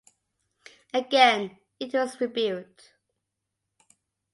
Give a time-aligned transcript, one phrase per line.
[0.95, 2.93] Again it was rebuilt.